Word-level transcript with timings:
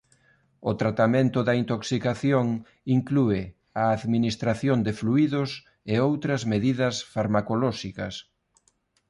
O 0.69 0.71
tratamento 0.81 1.39
da 1.47 1.53
intoxicación 1.63 2.45
inclúe 2.97 3.41
a 3.81 3.83
administración 3.97 4.77
de 4.85 4.91
fluídos 4.99 5.49
e 5.93 5.95
outras 6.09 6.41
medidas 6.53 6.95
farmacolóxicas. 7.13 8.13